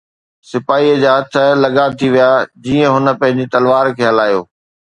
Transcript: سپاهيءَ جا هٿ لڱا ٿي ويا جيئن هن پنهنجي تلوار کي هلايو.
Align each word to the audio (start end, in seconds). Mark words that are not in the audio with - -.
سپاهيءَ 0.49 0.99
جا 1.03 1.11
هٿ 1.19 1.33
لڱا 1.63 1.85
ٿي 1.99 2.07
ويا 2.13 2.29
جيئن 2.63 2.89
هن 2.95 3.05
پنهنجي 3.19 3.45
تلوار 3.53 3.87
کي 3.97 4.03
هلايو. 4.09 4.41